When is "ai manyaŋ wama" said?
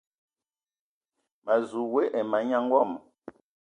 2.19-2.97